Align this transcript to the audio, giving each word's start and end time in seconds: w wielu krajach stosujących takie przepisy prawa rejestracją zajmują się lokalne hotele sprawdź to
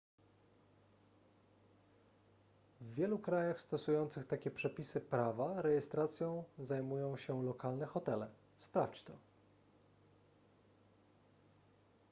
w 2.81 2.93
wielu 2.93 3.19
krajach 3.19 3.61
stosujących 3.61 4.27
takie 4.27 4.51
przepisy 4.51 5.01
prawa 5.01 5.61
rejestracją 5.61 6.43
zajmują 6.59 7.17
się 7.17 7.43
lokalne 7.43 7.85
hotele 7.85 8.27
sprawdź 8.57 9.03
to 9.03 9.13